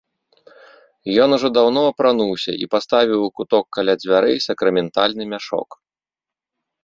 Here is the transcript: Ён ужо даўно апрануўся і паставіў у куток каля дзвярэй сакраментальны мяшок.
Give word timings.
Ён 1.23 1.29
ужо 1.37 1.47
даўно 1.57 1.81
апрануўся 1.91 2.51
і 2.63 2.69
паставіў 2.73 3.19
у 3.27 3.29
куток 3.39 3.65
каля 3.79 3.93
дзвярэй 4.01 4.37
сакраментальны 4.49 5.23
мяшок. 5.35 5.69